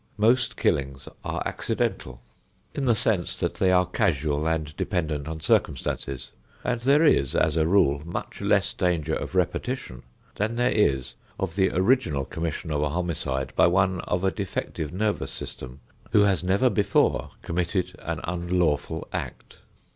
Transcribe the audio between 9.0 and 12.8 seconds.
of repetition than there is of the original commission